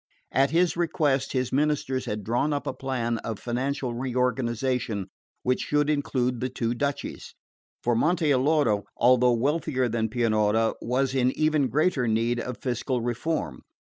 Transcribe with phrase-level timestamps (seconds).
[0.31, 5.11] At his request his ministers had drawn up a plan of financial reorganisation,
[5.43, 7.35] which should include the two duchies;
[7.83, 13.61] for Monte Alloro, though wealthier than Pianura, was in even greater need of fiscal reform.